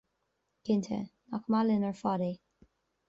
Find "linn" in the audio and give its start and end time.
1.67-1.87